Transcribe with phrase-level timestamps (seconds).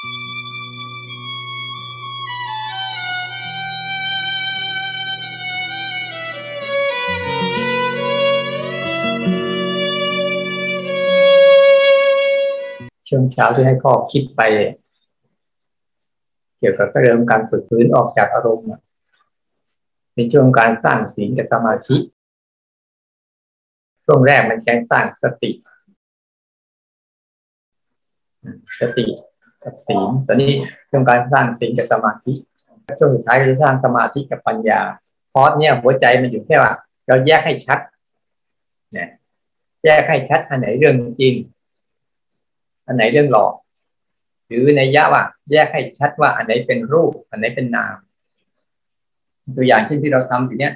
[0.00, 0.10] ช่วง
[13.32, 14.40] เช้าที่ให้พ่อคิดไป
[16.58, 18.66] เกี่ยวกับเรื่องการฝึกพื้นออกจากอารมณ์
[20.12, 21.96] เป็นช่วงการสร้างศีลกับสมาธิ
[24.04, 25.50] ช่วงแรกมันแค่สร้างสติ
[28.80, 29.06] สติ
[29.64, 30.52] กับศีลตอนนี้
[30.90, 32.32] ช่วงการสร้างศีลกับสมาธิ
[32.98, 34.80] ช่วงสุดท้ายคือสร้างสมาธิกับปัญญา
[35.32, 36.72] พอสเนี่ยหัวใจมันอยู่แค่ว่า
[37.06, 37.78] เราแยกให้ชัด
[38.92, 39.08] เนี่ย
[39.84, 41.34] แยกให้ชัดอันไหนเรื่องจริง
[42.86, 43.52] อันไหนเรื่องหลอก
[44.46, 47.96] หรือในยะว่า แยกให้ชัดว่าอันไหนเป็นรูป อันไหนเป็นนาม
[49.56, 50.72] ตัวอย่างเช่นที่เราทำอยู่เนี้ย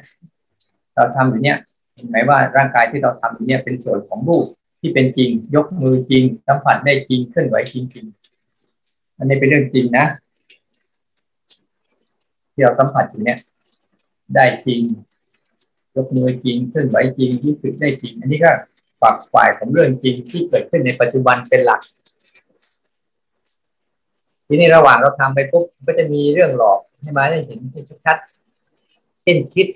[0.94, 1.56] เราทำอยู่เนี้ย
[1.94, 4.46] เห็นไหมว่าร่างกายที่เราทำอยู่เนี้ยเป็นส่วนของรูป
[4.80, 8.06] ที่เป็นจริง ยกมือจริงสัมผัสได้จริงเคลื่อนไหวจริงจริง
[9.18, 10.06] อันนี้เป็นเรื่องจริงนะ
[12.52, 13.38] ที่เราสัมผัสอยู่เนี้ย
[14.34, 14.80] ได้จริง
[15.94, 18.50] ยกมือจริงเคลื่อนไหวจริงรู้สึกได้จริง อันนี้ก็
[19.00, 21.80] ฝักฝ่ายของเรื่องจริงที่เกิดขึ้นในปัจจุบันเป็นหลัก
[24.46, 27.58] ทีนี้ระหว่างเราทำไปปุ๊บก็จะมีเรื่องหลอกให้มาได้เห็น
[28.04, 28.16] ชัด
[29.22, 29.66] เช่นคิด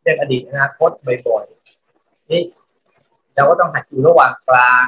[0.00, 2.42] เรื่องอดีตอนาคตบ่อยๆนี่
[3.34, 4.84] เราก็ต้องหัดอยู่ระหว่างกลาง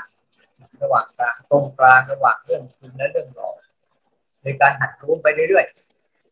[0.82, 3.54] ระหว่างกลางตรงกลางระหว่างเรื่องจริงและเรื่องหลอก
[4.42, 5.66] ในการหัดรู้ไปเรื่อย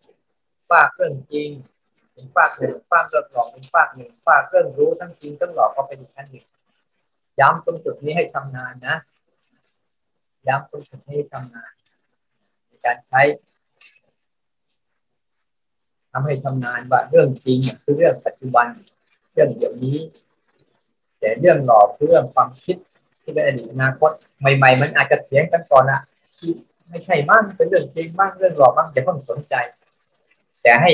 [0.01, 1.49] ๆฝากเรื่องจริง
[2.15, 6.47] ถึงฝากหนึ่งฝากเรื่องหลอกถึงฝากหนึ่งฝากเรื่องรู้ทั้งจริงทั้งหลอกก็เป็นอีกขั้นหนึ่ง
[7.41, 8.97] ย้ำตรงจุดนี้ให้ทำงานนะ
[10.49, 11.73] ย้ำตรงจุดนี้ทำงาน
[12.67, 13.23] ในการใช้
[16.13, 18.67] ทำให้ทำงานว่าเรื่องจริงคือเรื่องปัจจุบัน
[19.33, 19.99] เรื่องเดี๋ยวนี้
[21.19, 22.77] แต่เรื่องหลอกเรื่องความคิด
[23.29, 26.01] ที่เป็นอดีตอนาคตใหม่ๆ มันอาจจะเถียงกันก่อนอะ
[26.39, 26.51] ที่
[26.91, 29.55] ไม่ใช่มั่งเป็นเรื่องจริงบ้างเรื่องหลอกบ้างอย่าเพิ่งสนใจ
[30.63, 30.91] แต่ให้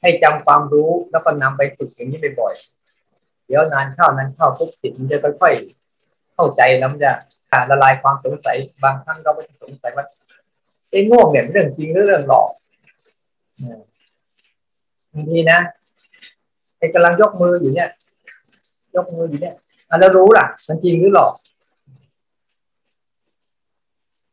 [0.00, 7.12] ให้จำความรู้แล้วก็นำไปฝึกอย่างนี้บ่อยๆเดี๋ยวนานเข้านานเข้าปุ๊บจิตมันจะค่อยๆเข้าใจแล้วมันจะ
[7.50, 10.06] ขาดละลายความสงสัยบางครั้งเราก็จะสงสัยว่า
[10.90, 12.50] ไอ้ง่วงเนี่ยเรื่องจริงหรือเรื่องหลอก
[15.12, 15.58] บางทีนะ
[16.78, 17.88] ไอ้กำลังยกมืออยู่เนี่ย
[18.96, 19.54] ยกมืออยู่เนี่ย
[19.90, 21.32] อันแล้วรู้ล่ะ มันจริงหรือหลอก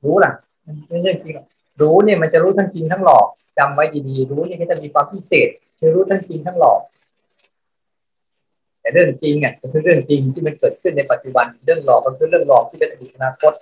[0.05, 0.31] รู้ล่ะ
[0.89, 1.45] ไม่ใช่จริงหรอก
[1.81, 3.25] รู้เนี่ยมันจะรู้ทั้งจริงทั้งหลอก
[3.57, 5.47] จำไว้ดีๆรู้เนี่ยก็จะมีความพิเศษ
[5.79, 6.81] คือรู้ทั้งจริงทั้งหลอก
[8.81, 13.53] แต่เรื่องจริงอะก็คือเรื่องจริงที่มันเกิดขึ้นในปัจจุบัน เรื่องหลอกก็คือเรื่องหลอกที่เป็นอดีตอนาคต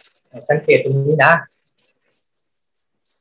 [0.49, 1.31] สังเกตตรงนี้นะ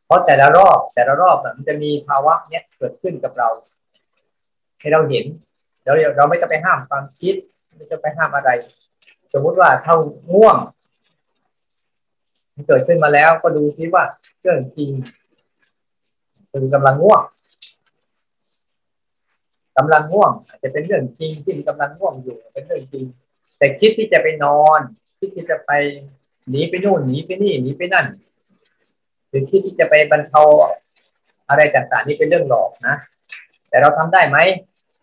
[0.07, 3.49] เพราะแต่ละรอบแต่ละรอบมันจะมีภาวะเนี้ยเกิดขึ้นกับเรา
[4.81, 5.25] ให้เราเห็น
[5.85, 7.35] เราเราไม่จะไปห้ามความคิด
[7.77, 8.51] ไม่จะไปห้ามอะไร
[9.33, 9.97] สมมุติว่าเท่า
[10.33, 10.57] ง่วง
[12.67, 14.05] เกิดขึ้นมาแล้วก็ดูซิว่า
[14.41, 14.91] เรื่องจริง
[16.51, 17.23] คือกำลังง่วง
[19.77, 23.05] กำลังง่วง อาจจะเป็นเรื่องจริงที่กำลังง่วงอยู่เป็นเรื่องจริง
[23.59, 24.81] แต่คิดที่จะไปนอน
[25.19, 25.71] คิดที่จะไป
[26.51, 28.07] หนีไปนู่นหนีไปนี่หนีไปนั่น
[29.29, 30.43] หรือคิดที่จะไปบรรเทา
[31.49, 32.97] อะไรต่างๆนี่เป็นเรื่องหลอกนะ
[33.69, 34.39] แต่เราทำได้ไหม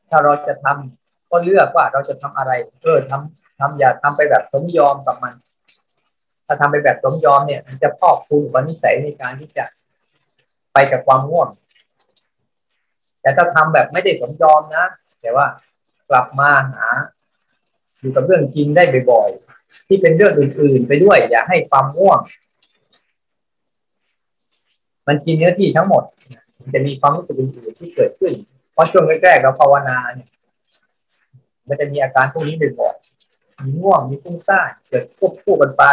[0.09, 2.51] ถ้าเราจะทำก็เลือกว่าเราจะทำอะไร
[2.83, 5.33] เออทำทำอย่าทำไปแบบสมยอมกับมัน
[6.51, 9.65] ถ้าทำไปแบบสมยอมเนี่ยมันจะพอกคูณความนิสัยในการที่จะ
[10.73, 11.49] ไปกับความง่วง
[13.21, 14.85] แต่ถ้าทำแบบไม่ได้สมยอมนะ
[15.21, 15.45] แต่ว่า
[16.09, 16.87] กลับมาหา
[17.99, 22.19] อยู่กับเรื่องจริงได้บ่อยๆที่เป็นเรื่องอื่นๆ ไปด้วย อย่าให้ความง่วง
[25.07, 26.03] มันกินเนื้อที่ทั้งหมด
[26.73, 28.33] จะมีความรู้สึกอื่นๆที่เกิดขึ้น
[28.73, 30.29] เพราะช่วงแรกๆเราภาวนาเนี่ย
[31.67, 35.83] มันจะมีอาการพวกนี้บ่อยๆมีง่วงมีฟุ้งซ่านเกิดควบคู่กันไป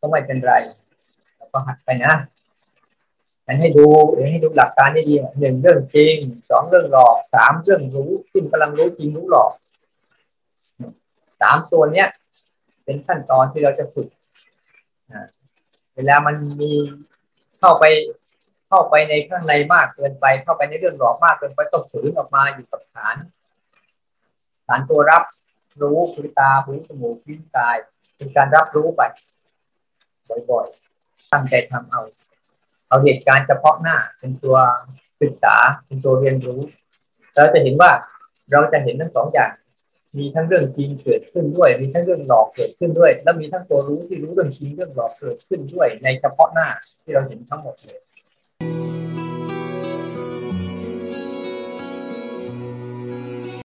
[0.00, 0.54] ก็ไม่เป็นไร
[1.36, 2.14] เราก็หัดไปนะ
[3.60, 3.86] ให้ดู
[4.30, 6.16] ให้ดูหลักการดีหนึ่งเรื่องจริง
[6.50, 9.52] สองเรื่องหลอกสามเรื่องรู้ที่กำลังรู้จริงรู้หลอก
[11.40, 12.08] สามตัวเนี้ย
[12.84, 14.08] เป็นขั้นตอนที่เราจะฝึก
[15.94, 16.72] เวลามันมี
[17.58, 17.84] เข้าไป
[18.68, 23.16] เข้าไปในข้างในมากเกินไป เข้าไปในเรื่องหลอกมากเกินไปต้องฝืนออกมาอยู่กับฐาน
[24.66, 25.22] ฐานตัวรับ
[25.82, 27.76] รู้คือตาหูจมูกลิ้นกาย
[28.16, 29.02] เป็นการรับรู้ไป
[30.50, 32.02] บ่อยๆ ตั้งใจทำเอา
[32.88, 34.56] เอาเหตุการณ์เฉพาะหน้า เป็นตัว
[35.22, 36.60] ศึกษา เป็นตัวเรียนรู้
[37.34, 37.90] เราจะเห็นว่า
[38.52, 39.52] เราจะเห็นทั้งสองอย่าง
[40.18, 46.68] มีทั้งเรื่องจริงเกิดขึ้นด้วย มีทั้งเรื่องหลอกเกิดขึ้นด้วย แล้วมีทั้งตัวรู้ที่รู้เรื่องจริงเรื่องหลอกเกิดขึ้นด้วย ในเฉพาะหน้า
[47.02, 48.00] ที่เราเห็นทั้งหมดเลย